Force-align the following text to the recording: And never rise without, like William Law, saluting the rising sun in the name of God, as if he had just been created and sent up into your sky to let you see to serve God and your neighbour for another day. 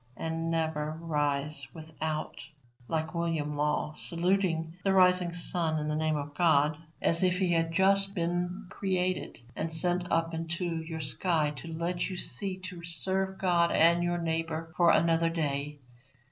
And 0.17 0.49
never 0.49 0.97
rise 0.99 1.67
without, 1.75 2.35
like 2.87 3.13
William 3.13 3.55
Law, 3.55 3.93
saluting 3.93 4.75
the 4.83 4.93
rising 4.93 5.31
sun 5.31 5.77
in 5.77 5.87
the 5.89 5.95
name 5.95 6.15
of 6.17 6.33
God, 6.33 6.75
as 7.03 7.21
if 7.21 7.37
he 7.37 7.53
had 7.53 7.71
just 7.71 8.15
been 8.15 8.65
created 8.71 9.39
and 9.55 9.71
sent 9.71 10.11
up 10.11 10.33
into 10.33 10.65
your 10.77 11.01
sky 11.01 11.53
to 11.57 11.67
let 11.71 12.09
you 12.09 12.17
see 12.17 12.57
to 12.61 12.83
serve 12.83 13.37
God 13.37 13.71
and 13.71 14.01
your 14.01 14.17
neighbour 14.17 14.73
for 14.75 14.89
another 14.89 15.29
day. 15.29 15.77